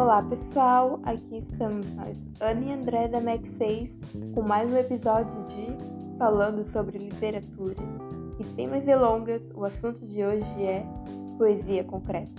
[0.00, 3.90] Olá pessoal, aqui estamos nós, Ana e André da Mac 6,
[4.34, 7.76] com mais um episódio de Falando sobre Literatura.
[8.40, 10.86] E sem mais delongas, o assunto de hoje é
[11.36, 12.32] poesia concreta.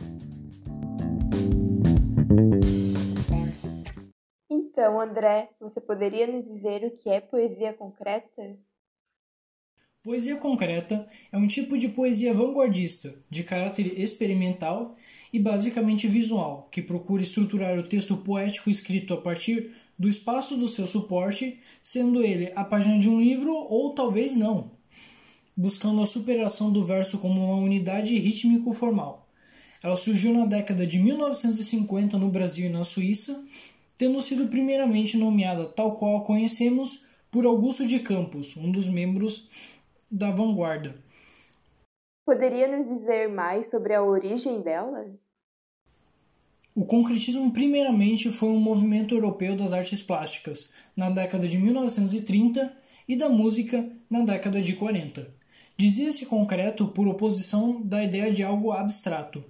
[4.50, 8.58] Então, André, você poderia nos dizer o que é poesia concreta?
[10.04, 14.96] Poesia concreta é um tipo de poesia vanguardista, de caráter experimental
[15.34, 20.68] e basicamente visual, que procura estruturar o texto poético escrito a partir do espaço do
[20.68, 24.72] seu suporte, sendo ele a página de um livro ou talvez não,
[25.56, 29.30] buscando a superação do verso como uma unidade rítmico-formal.
[29.84, 33.44] Ela surgiu na década de 1950 no Brasil e na Suíça,
[33.98, 39.50] tendo sido primeiramente nomeada tal qual a conhecemos por Augusto de Campos, um dos membros
[40.12, 40.96] da vanguarda.
[42.24, 45.10] Poderia nos dizer mais sobre a origem dela?
[46.76, 52.72] O concretismo, primeiramente, foi um movimento europeu das artes plásticas na década de 1930
[53.08, 55.28] e da música na década de 40.
[55.76, 59.44] Dizia-se concreto por oposição da ideia de algo abstrato.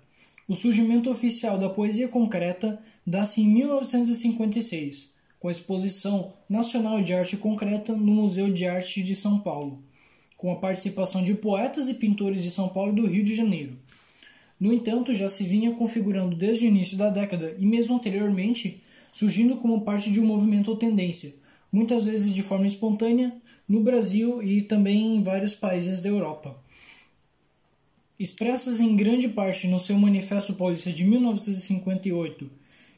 [0.47, 7.35] O surgimento oficial da poesia concreta dá-se em 1956, com a Exposição Nacional de Arte
[7.35, 9.83] Concreta no Museu de Arte de São Paulo
[10.41, 13.77] com a participação de poetas e pintores de São Paulo e do Rio de Janeiro.
[14.59, 18.81] No entanto, já se vinha configurando desde o início da década e mesmo anteriormente,
[19.13, 21.35] surgindo como parte de um movimento ou tendência,
[21.71, 23.31] muitas vezes de forma espontânea,
[23.69, 26.59] no Brasil e também em vários países da Europa.
[28.17, 32.49] Expressas em grande parte no seu Manifesto Paulista de 1958,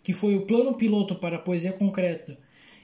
[0.01, 2.37] que foi o plano piloto para a poesia concreta,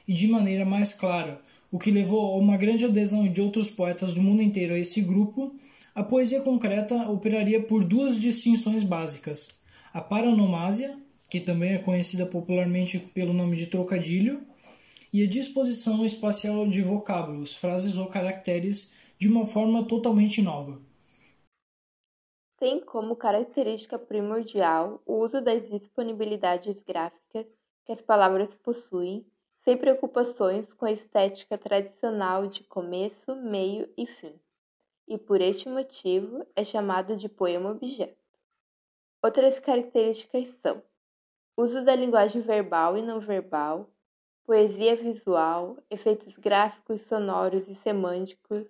[0.06, 1.40] e de maneira mais clara
[1.72, 5.02] o que levou a uma grande adesão de outros poetas do mundo inteiro a esse
[5.02, 5.56] grupo,
[5.94, 9.60] a poesia concreta operaria por duas distinções básicas:
[9.94, 10.98] a paranomásia,
[11.30, 14.42] que também é conhecida popularmente pelo nome de trocadilho,
[15.12, 20.80] e a disposição espacial de vocábulos, frases ou caracteres de uma forma totalmente nova.
[22.58, 27.46] Tem como característica primordial o uso das disponibilidades gráficas
[27.86, 29.26] que as palavras possuem
[29.64, 34.40] sem preocupações com a estética tradicional de começo, meio e fim,
[35.08, 38.18] e por este motivo é chamado de poema-objeto.
[39.22, 40.82] Outras características são
[41.58, 43.90] uso da linguagem verbal e não verbal,
[44.46, 48.66] poesia visual, efeitos gráficos, sonoros e semânticos,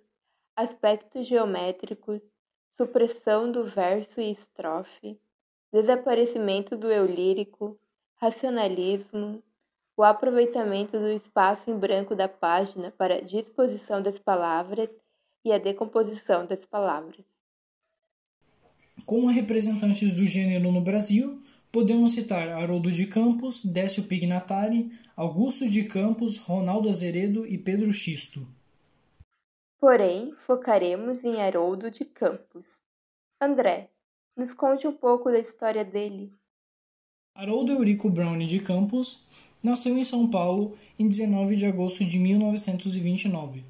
[0.56, 2.20] aspectos geométricos,
[2.76, 5.20] supressão do verso e estrofe,
[5.72, 7.78] desaparecimento do eu lírico,
[8.16, 9.42] racionalismo,
[10.00, 14.88] o aproveitamento do espaço em branco da página para a disposição das palavras
[15.44, 17.22] e a decomposição das palavras.
[19.04, 25.84] Como representantes do gênero no Brasil, podemos citar Haroldo de Campos, Décio Pignatari, Augusto de
[25.84, 28.48] Campos, Ronaldo Azeredo e Pedro Xisto.
[29.78, 32.66] Porém, focaremos em Haroldo de Campos.
[33.38, 33.90] André,
[34.34, 36.32] nos conte um pouco da história dele.
[37.34, 43.62] Haroldo Eurico Brown de Campos Nasceu em São Paulo em 19 de agosto de 1929.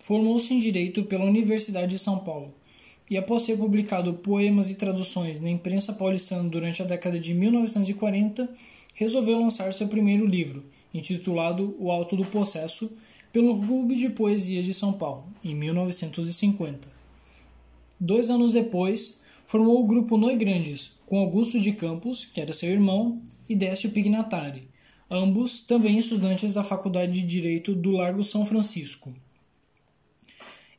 [0.00, 2.54] Formou-se em Direito pela Universidade de São Paulo
[3.10, 8.48] e, após ser publicado poemas e traduções na imprensa paulistana durante a década de 1940,
[8.94, 12.90] resolveu lançar seu primeiro livro, intitulado O Alto do Processo,
[13.30, 16.88] pelo Clube de Poesia de São Paulo, em 1950.
[18.00, 22.70] Dois anos depois, formou o grupo Noi Grandes, com Augusto de Campos, que era seu
[22.70, 24.68] irmão, e Décio Pignatari,
[25.10, 29.14] ambos também estudantes da Faculdade de Direito do Largo São Francisco.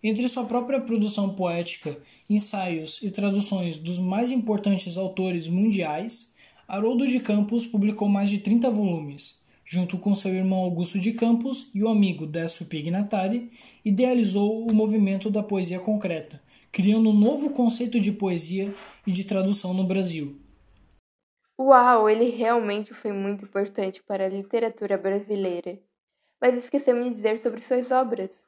[0.02, 1.98] Entre sua própria produção poética,
[2.30, 6.34] ensaios e traduções dos mais importantes autores mundiais,
[6.68, 9.40] Haroldo de Campos publicou mais de 30 volumes.
[9.66, 13.50] Junto com seu irmão Augusto de Campos e o amigo Décio Pignatari,
[13.84, 16.42] idealizou o movimento da poesia concreta,
[16.72, 18.74] criando um novo conceito de poesia
[19.06, 20.40] e de tradução no Brasil,
[21.60, 25.78] Uau, ele realmente foi muito importante para a literatura brasileira.
[26.40, 28.46] Mas esquecemos de dizer sobre suas obras.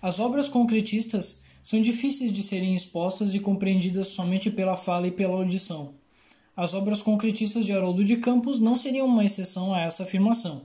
[0.00, 5.34] As obras concretistas são difíceis de serem expostas e compreendidas somente pela fala e pela
[5.34, 5.96] audição.
[6.56, 10.62] As obras concretistas de Haroldo de Campos não seriam uma exceção a essa afirmação.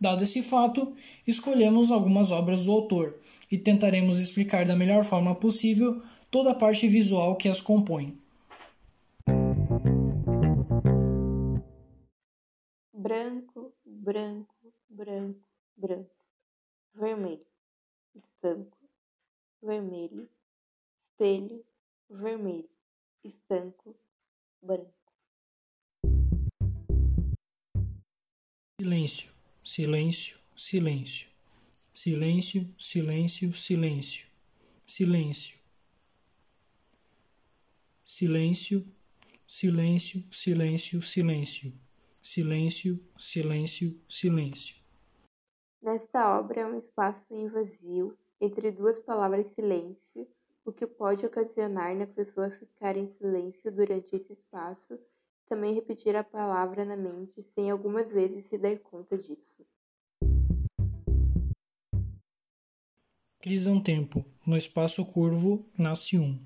[0.00, 3.14] Dado esse fato, escolhemos algumas obras do autor
[3.52, 8.20] e tentaremos explicar da melhor forma possível toda a parte visual que as compõe.
[13.12, 16.16] Branco, branco, branco, branco,
[16.94, 17.46] vermelho,
[18.14, 18.78] estanco,
[19.62, 20.30] vermelho,
[21.10, 21.62] espelho,
[22.08, 22.70] vermelho,
[23.22, 23.94] estanco,
[24.62, 24.94] branco.
[28.80, 29.30] Silêncio,
[29.62, 31.28] silêncio, silêncio.
[31.92, 34.26] Silêncio, silêncio, silêncio.
[34.86, 35.58] Silêncio.
[38.02, 38.82] Silêncio,
[39.46, 41.81] silêncio, silêncio, silêncio.
[42.22, 44.76] Silêncio, silêncio, silêncio.
[45.82, 50.28] Nesta obra é um espaço em vazio entre duas palavras silêncio,
[50.64, 54.98] o que pode ocasionar na pessoa ficar em silêncio durante esse espaço
[55.52, 59.66] também repetir a palavra na mente sem algumas vezes se dar conta disso.
[63.38, 66.38] Crisântempo, no espaço curvo, nasce um.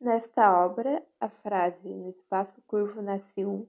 [0.00, 3.66] Nesta obra, a frase no espaço curvo nasce um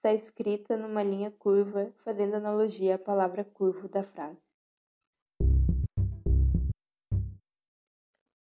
[0.00, 4.40] está escrita numa linha curva, fazendo analogia à palavra curvo da frase.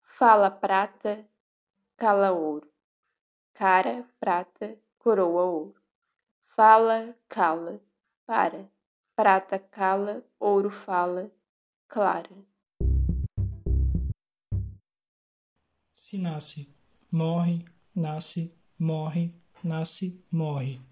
[0.03, 1.29] Fala prata,
[1.99, 2.67] cala ouro.
[3.53, 5.75] Cara, prata, coroa ouro.
[6.57, 7.79] Fala, cala,
[8.25, 8.67] para.
[9.15, 11.31] Prata cala, ouro fala,
[11.87, 12.35] clara.
[15.93, 16.67] Se nasce,
[17.13, 17.63] morre,
[17.95, 20.92] nasce, morre, nasce, morre.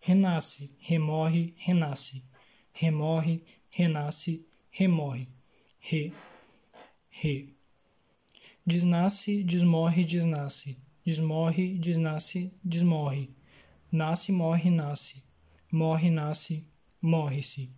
[0.00, 2.22] Renasce, remorre, renasce.
[2.72, 5.28] Remorre, renasce, remorre.
[5.78, 6.12] Re,
[7.10, 7.54] re.
[8.66, 10.76] Desnasce, desmorre, desnasce.
[11.04, 13.30] Desmorre, desnasce, desmorre
[13.92, 15.24] Nasce, morre, nasce.
[15.72, 16.64] Morre, nasce,
[17.02, 17.74] morre-se.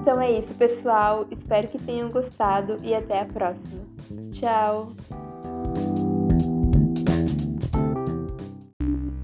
[0.00, 1.26] Então é isso, pessoal.
[1.30, 3.86] Espero que tenham gostado e até a próxima.
[4.32, 4.96] Tchau!